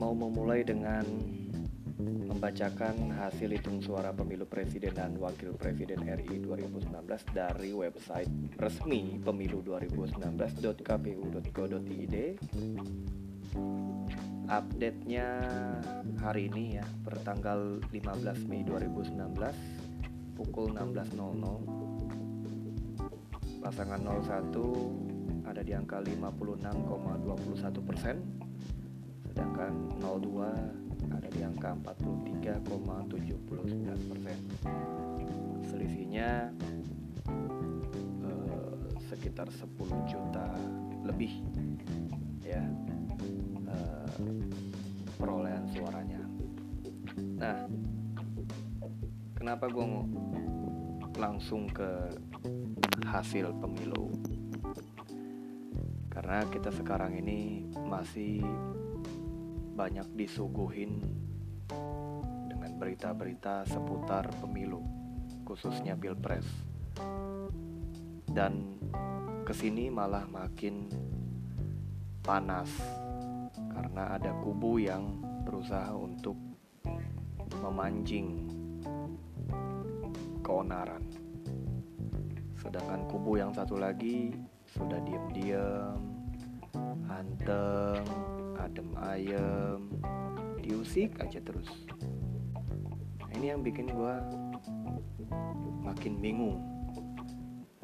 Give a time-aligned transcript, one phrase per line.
[0.00, 1.04] mau memulai dengan
[2.00, 6.88] membacakan hasil hitung suara pemilu presiden dan wakil presiden RI 2019
[7.36, 12.16] dari website resmi pemilu 2019.kpu.go.id
[14.48, 15.28] update-nya
[16.16, 19.20] hari ini ya pertanggal 15 Mei 2019
[20.40, 28.39] pukul 16.00 pasangan 01 ada di angka 56,21 persen
[29.40, 29.72] sedangkan
[30.04, 31.72] 02 ada di angka
[32.60, 32.60] 43,79
[34.12, 34.36] persen.
[35.64, 36.52] Selisihnya
[38.20, 40.44] eh, sekitar 10 juta
[41.08, 41.40] lebih
[42.44, 42.60] ya
[43.64, 44.12] eh,
[45.16, 46.20] perolehan suaranya.
[47.40, 47.64] Nah,
[49.40, 50.04] kenapa gue
[51.16, 52.12] langsung ke
[53.08, 54.12] hasil pemilu?
[56.12, 58.44] Karena kita sekarang ini masih
[59.80, 61.00] banyak disuguhin
[62.52, 64.84] dengan berita-berita seputar pemilu,
[65.48, 66.44] khususnya pilpres.
[68.28, 68.76] Dan
[69.48, 70.84] ke sini malah makin
[72.20, 72.68] panas
[73.72, 75.16] karena ada kubu yang
[75.48, 76.36] berusaha untuk
[77.64, 78.52] memancing
[80.44, 81.08] keonaran.
[82.60, 84.36] Sedangkan kubu yang satu lagi
[84.76, 86.09] sudah diem-diem,
[87.10, 88.06] anteng,
[88.54, 89.80] adem ayem
[90.62, 91.66] diusik aja terus.
[93.18, 94.14] Nah, ini yang bikin gue
[95.82, 96.62] makin bingung.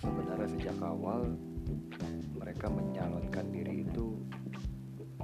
[0.00, 1.36] Sebenarnya sejak awal
[2.32, 4.16] mereka menyalonkan diri itu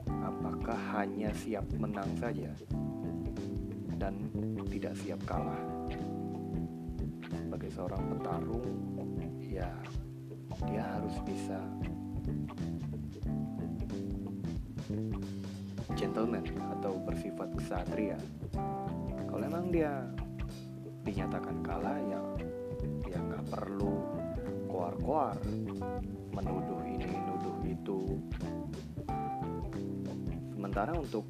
[0.04, 2.52] apakah hanya siap menang saja
[3.96, 4.28] dan
[4.68, 5.64] tidak siap kalah.
[7.24, 8.68] Sebagai seorang petarung
[9.40, 9.72] ya
[10.68, 11.56] dia harus bisa
[15.96, 16.44] gentleman
[16.78, 18.18] atau bersifat ksatria
[19.30, 20.04] kalau emang dia
[21.06, 22.20] dinyatakan kalah ya
[23.06, 24.16] ya nggak perlu
[24.76, 25.38] koar-koar
[26.36, 28.20] menuduh ini nuduh itu.
[30.52, 31.24] Sementara untuk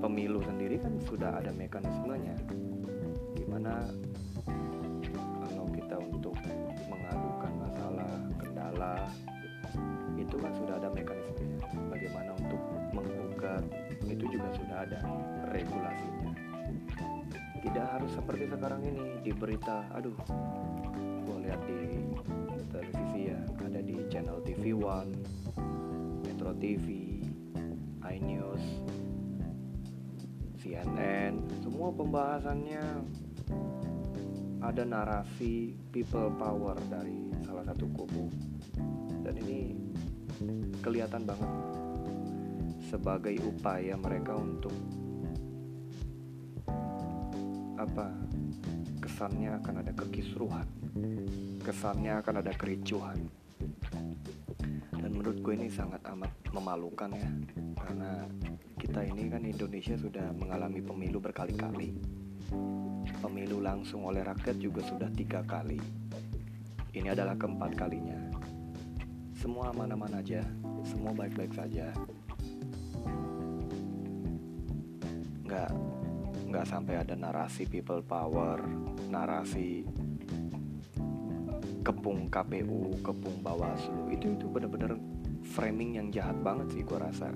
[0.00, 2.32] pemilu sendiri kan sudah ada mekanismenya.
[3.36, 3.84] Gimana
[5.44, 6.32] kalau kita untuk
[6.88, 8.94] mengadukan masalah kendala
[10.34, 12.58] itu kan sudah ada mekanismenya bagaimana untuk
[12.90, 13.62] menggugat
[14.02, 14.98] itu juga sudah ada
[15.54, 16.34] regulasinya.
[17.62, 20.18] Tidak harus seperti sekarang ini di berita aduh
[21.22, 22.02] gue lihat di
[22.66, 25.14] televisi ya ada di channel TV One
[26.26, 27.22] Metro TV
[28.02, 28.82] iNews
[30.58, 33.06] CNN semua pembahasannya
[34.66, 38.26] ada narasi people power dari salah satu kubu.
[39.24, 39.83] Dan ini
[40.82, 41.50] kelihatan banget.
[42.90, 44.74] Sebagai upaya mereka untuk
[47.80, 48.12] apa?
[49.02, 50.68] Kesannya akan ada kekisruhan.
[51.60, 53.18] Kesannya akan ada kericuhan.
[54.94, 57.30] Dan menurut gue ini sangat amat memalukan ya.
[57.76, 58.24] Karena
[58.80, 61.96] kita ini kan Indonesia sudah mengalami pemilu berkali-kali.
[63.20, 65.80] Pemilu langsung oleh rakyat juga sudah tiga kali.
[66.94, 68.33] Ini adalah keempat kalinya
[69.44, 70.40] semua aman-aman aja.
[70.88, 71.92] Semua baik-baik saja.
[75.44, 75.70] Nggak
[76.48, 78.64] nggak sampai ada narasi people power
[79.12, 79.84] narasi
[81.84, 84.16] kepung KPU kepung Bawaslu.
[84.16, 84.96] Itu itu bener-bener
[85.52, 87.28] framing yang jahat banget sih gue rasa.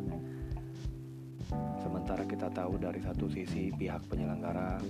[1.85, 4.81] Sementara kita tahu dari satu sisi pihak penyelenggara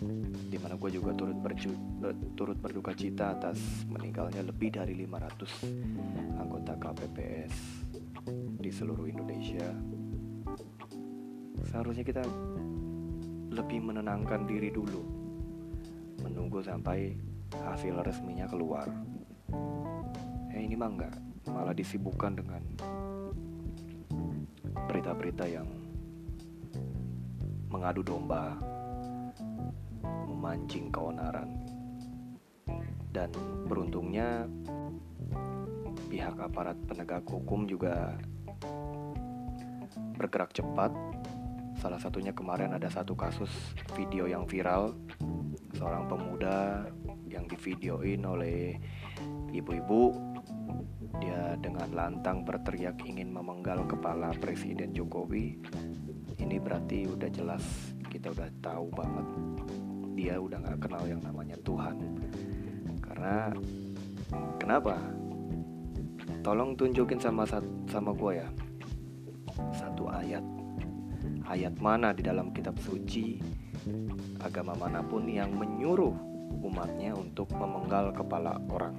[0.00, 1.72] di mana gue juga turut berju,
[2.32, 7.54] turut berduka cita atas meninggalnya lebih dari 500 anggota KPPS
[8.56, 9.68] di seluruh Indonesia.
[11.68, 12.24] Seharusnya kita
[13.52, 15.04] lebih menenangkan diri dulu
[16.24, 17.12] menunggu sampai
[17.52, 18.88] hasil resminya keluar.
[20.56, 21.14] Eh ini mah enggak
[21.52, 22.62] malah disibukkan dengan
[24.88, 25.68] berita-berita yang
[27.70, 28.58] mengadu domba
[30.40, 31.52] memancing keonaran.
[33.12, 33.28] Dan
[33.68, 34.48] beruntungnya
[36.08, 38.16] pihak aparat penegak hukum juga
[40.16, 40.96] bergerak cepat.
[41.76, 43.52] Salah satunya kemarin ada satu kasus
[43.92, 44.96] video yang viral.
[45.76, 46.88] Seorang pemuda
[47.28, 48.80] yang divideoin oleh
[49.52, 50.16] ibu-ibu.
[51.20, 55.60] Dia dengan lantang berteriak ingin memenggal kepala Presiden Jokowi.
[56.40, 59.26] Ini berarti udah jelas kita udah tahu banget
[60.20, 61.96] dia udah nggak kenal yang namanya Tuhan.
[63.00, 63.48] Karena
[64.60, 65.00] kenapa?
[66.44, 67.48] Tolong tunjukin sama
[67.88, 68.48] sama gue ya.
[69.72, 70.44] Satu ayat.
[71.48, 73.40] Ayat mana di dalam kitab suci
[74.44, 76.12] agama mana pun yang menyuruh
[76.60, 78.92] umatnya untuk memenggal kepala orang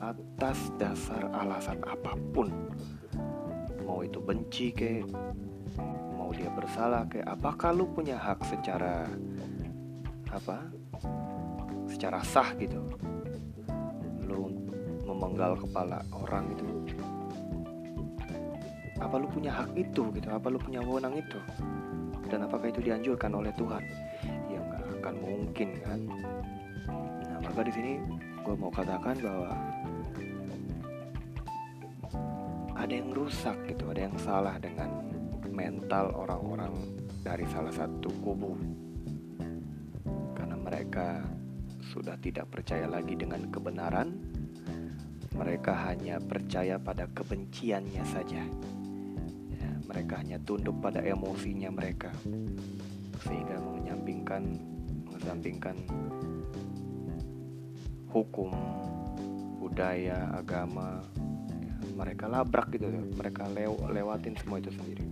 [0.00, 2.48] atas dasar alasan apa pun.
[3.84, 5.04] Mau itu benci ke
[6.16, 9.06] mau dia bersalah ke apakah lu punya hak secara
[10.36, 10.68] apa?
[11.88, 12.80] Secara sah gitu.
[14.28, 14.52] Lu
[15.08, 16.66] memenggal kepala orang itu
[18.96, 20.28] apa lu punya hak itu gitu?
[20.32, 21.38] Apa lu punya wewenang itu?
[22.26, 23.84] Dan apakah itu dianjurkan oleh Tuhan?
[24.50, 26.00] Ya nggak akan mungkin kan.
[27.28, 27.92] Nah maka di sini
[28.40, 29.52] gue mau katakan bahwa
[32.76, 34.90] ada yang rusak gitu ada yang salah dengan
[35.50, 36.72] mental orang-orang
[37.24, 38.54] dari salah satu kubu
[40.66, 41.22] mereka
[41.94, 44.18] sudah tidak percaya lagi dengan kebenaran.
[45.30, 48.42] Mereka hanya percaya pada kebenciannya saja.
[49.86, 52.10] Mereka hanya tunduk pada emosinya mereka.
[53.22, 54.42] Sehingga menyampingkan
[55.06, 55.76] mengesampingkan
[58.10, 58.50] hukum
[59.62, 61.04] budaya agama
[61.62, 62.90] ya, mereka labrak gitu.
[62.90, 65.06] Mereka lew lewatin semua itu sendiri.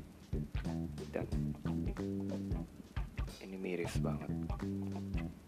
[1.14, 1.26] Dan
[3.44, 4.32] ini miris banget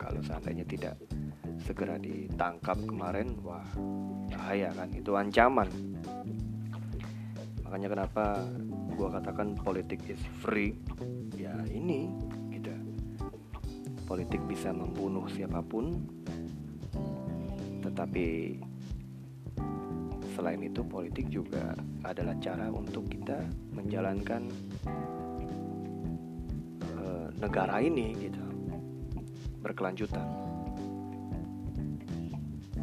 [0.06, 0.94] kalau seandainya tidak
[1.66, 3.66] segera ditangkap kemarin wah
[4.30, 5.66] bahaya kan itu ancaman.
[7.66, 8.46] Makanya kenapa
[8.94, 10.78] gue katakan politik is free?
[11.34, 12.06] Ya ini
[12.54, 12.70] gitu
[14.06, 15.98] politik bisa membunuh siapa pun
[17.82, 18.58] tetapi
[20.38, 21.74] selain itu politik juga
[22.06, 23.42] adalah cara untuk kita
[23.74, 24.46] menjalankan
[26.94, 28.45] uh, negara ini gitu
[29.66, 30.22] berkelanjutan.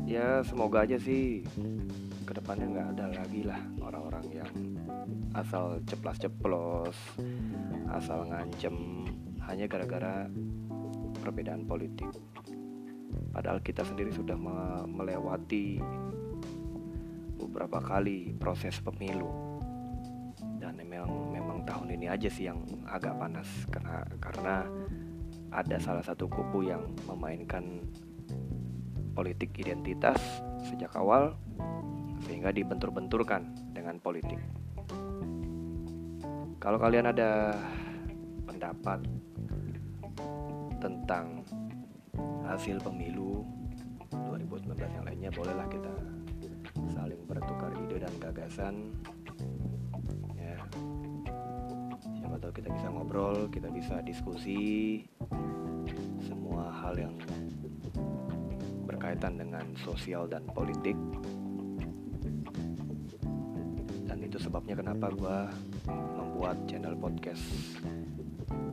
[0.04, 1.48] Ya semoga aja sih
[2.28, 4.52] ke depannya nggak ada lagi lah orang-orang yang
[5.32, 6.96] asal ceplas-ceplos
[7.88, 9.08] asal ngancem
[9.48, 10.28] hanya gara-gara
[11.24, 12.12] perbedaan politik.
[13.32, 14.36] Padahal kita sendiri sudah
[14.86, 15.80] melewati
[17.40, 19.32] beberapa kali proses pemilu.
[20.60, 24.56] Dan memang memang tahun ini aja sih yang agak panas karena karena
[25.54, 27.86] ada salah satu kubu yang memainkan
[29.14, 30.18] politik identitas
[30.66, 31.38] sejak awal
[32.26, 34.42] sehingga dibentur-benturkan dengan politik.
[36.58, 37.54] Kalau kalian ada
[38.50, 39.06] pendapat
[40.82, 41.46] tentang
[42.48, 43.46] hasil pemilu
[44.10, 45.94] 2019 yang lainnya bolehlah kita
[46.92, 48.96] saling bertukar ide dan gagasan.
[50.40, 50.58] Ya.
[52.20, 55.04] Siapa tahu kita bisa ngobrol kita bisa diskusi
[56.94, 57.18] hal yang
[58.86, 60.94] berkaitan dengan sosial dan politik
[64.34, 65.38] itu sebabnya kenapa gue
[65.94, 67.46] membuat channel podcast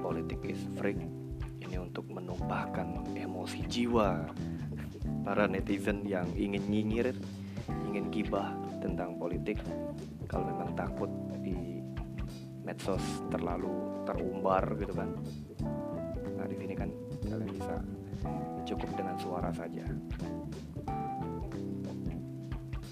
[0.00, 0.96] Politik is Freak
[1.61, 4.25] ini untuk menumpahkan emosi jiwa
[5.20, 7.12] para netizen yang ingin nyinyir,
[7.93, 9.61] ingin gibah tentang politik.
[10.25, 11.12] Kalau memang takut
[11.44, 11.84] di
[12.64, 15.12] medsos terlalu terumbar gitu kan.
[16.41, 16.89] Nah di sini kan
[17.29, 17.84] kalian bisa
[18.67, 19.84] cukup dengan suara saja.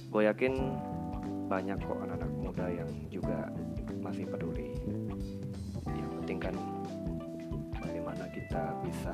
[0.09, 0.55] Gue yakin
[1.49, 3.49] banyak kok anak-anak muda yang juga
[4.01, 4.73] masih peduli.
[5.89, 6.55] Yang penting kan
[7.77, 9.13] bagaimana kita bisa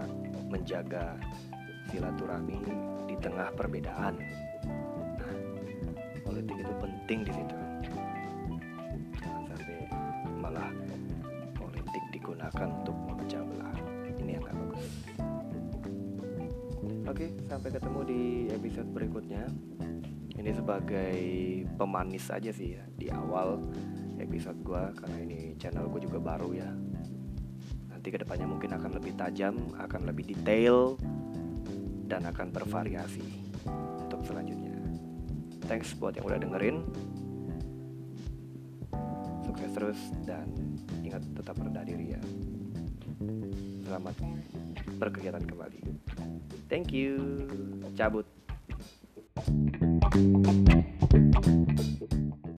[0.50, 1.18] menjaga
[1.90, 2.58] silaturahmi
[3.10, 4.18] di tengah perbedaan.
[5.18, 5.34] Nah,
[6.26, 7.56] politik itu penting di situ.
[9.18, 9.78] Jangan sampai
[10.38, 10.70] malah
[11.54, 12.93] politik digunakan untuk
[17.04, 19.44] oke sampai ketemu di episode berikutnya.
[20.34, 21.16] Ini sebagai
[21.78, 23.62] pemanis aja sih ya di awal
[24.18, 26.70] episode gue karena ini channel gue juga baru ya.
[27.92, 30.98] Nanti ke depannya mungkin akan lebih tajam akan lebih detail
[32.10, 33.24] dan akan bervariasi
[34.04, 34.74] untuk selanjutnya.
[35.64, 36.76] Thanks buat yang udah dengerin.
[39.44, 40.50] Sukses terus dan
[41.04, 42.22] ingat tetap rendah diri ya
[43.84, 44.16] selamat
[44.96, 45.78] berkegiatan kembali
[46.72, 47.44] thank you
[47.94, 48.24] cabut
[50.14, 50.84] Thank you.